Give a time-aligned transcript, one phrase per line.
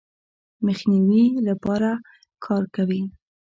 [0.65, 1.89] مخنیوي لپاره
[2.45, 3.01] کار کوي.